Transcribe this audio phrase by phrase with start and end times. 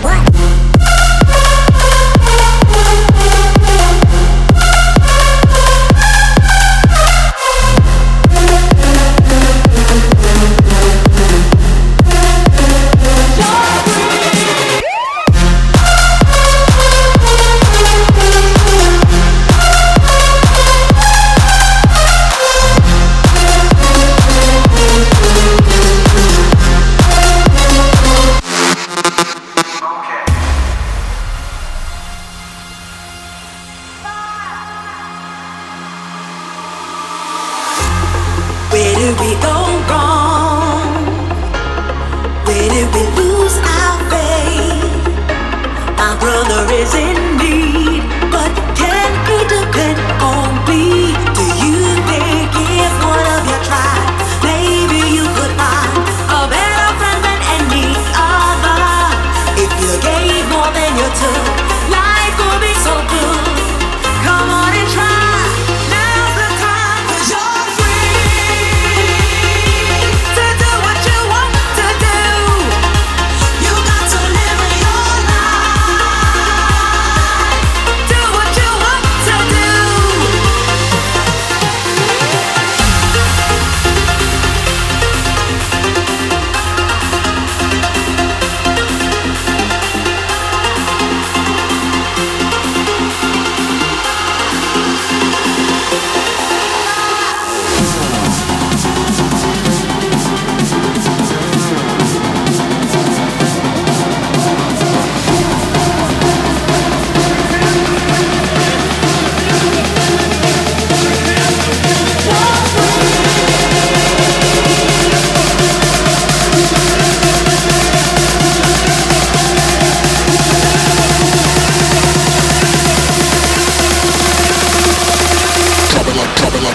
[0.00, 0.65] drop
[38.96, 39.54] where did we go
[39.90, 40.25] wrong?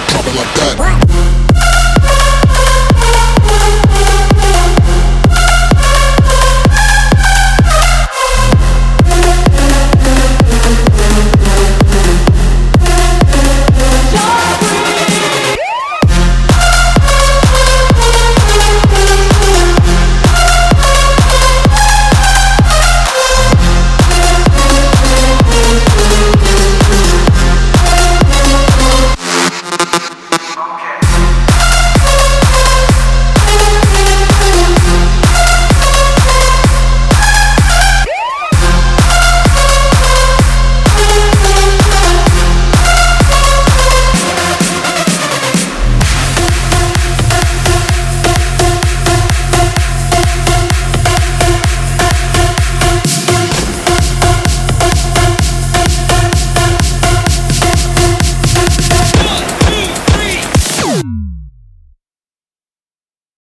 [0.07, 1.10] Drop it like that.